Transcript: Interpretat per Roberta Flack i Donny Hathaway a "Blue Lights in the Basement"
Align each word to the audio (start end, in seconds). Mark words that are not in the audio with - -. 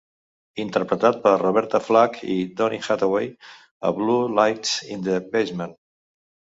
Interpretat 0.61 1.19
per 1.25 1.33
Roberta 1.41 1.81
Flack 1.91 2.19
i 2.37 2.39
Donny 2.63 2.81
Hathaway 2.81 3.31
a 3.85 3.95
"Blue 4.01 4.21
Lights 4.43 4.77
in 4.99 5.09
the 5.09 5.23
Basement" 5.39 5.83